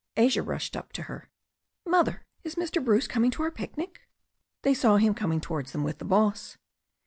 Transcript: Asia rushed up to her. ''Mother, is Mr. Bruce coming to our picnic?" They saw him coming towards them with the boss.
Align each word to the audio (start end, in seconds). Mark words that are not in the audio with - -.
Asia 0.17 0.41
rushed 0.41 0.75
up 0.75 0.91
to 0.93 1.03
her. 1.03 1.29
''Mother, 1.85 2.25
is 2.43 2.55
Mr. 2.55 2.83
Bruce 2.83 3.05
coming 3.07 3.29
to 3.29 3.43
our 3.43 3.51
picnic?" 3.51 4.01
They 4.63 4.73
saw 4.73 4.97
him 4.97 5.13
coming 5.13 5.39
towards 5.39 5.73
them 5.73 5.83
with 5.83 5.99
the 5.99 6.05
boss. 6.05 6.57